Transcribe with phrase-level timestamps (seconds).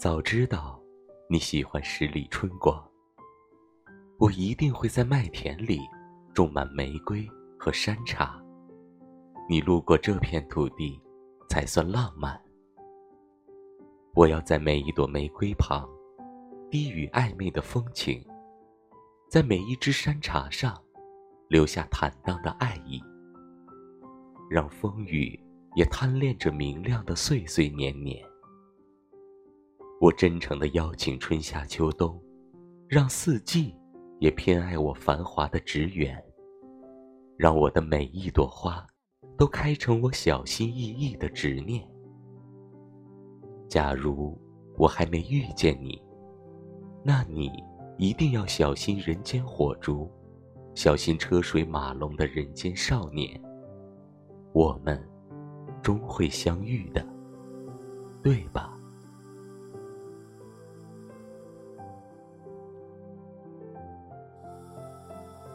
[0.00, 0.80] 早知道
[1.28, 2.82] 你喜欢十里春光，
[4.16, 5.78] 我一定会在麦田里
[6.32, 8.42] 种满玫瑰和山茶。
[9.46, 10.98] 你路过这片土地，
[11.50, 12.40] 才算浪漫。
[14.14, 15.86] 我要在每一朵玫瑰旁，
[16.70, 18.26] 低语暧昧的风情，
[19.28, 20.82] 在每一只山茶上，
[21.46, 23.02] 留下坦荡的爱意，
[24.48, 25.38] 让风雨
[25.74, 28.29] 也贪恋着明亮的岁岁年年。
[30.00, 32.18] 我真诚的邀请春夏秋冬，
[32.88, 33.74] 让四季
[34.18, 36.18] 也偏爱我繁华的职园，
[37.36, 38.82] 让我的每一朵花
[39.36, 41.86] 都开成我小心翼翼的执念。
[43.68, 44.40] 假如
[44.78, 46.02] 我还没遇见你，
[47.04, 47.52] 那你
[47.98, 50.10] 一定要小心人间火烛，
[50.74, 53.38] 小心车水马龙的人间少年。
[54.54, 54.98] 我们
[55.82, 57.06] 终会相遇的，
[58.22, 58.79] 对吧？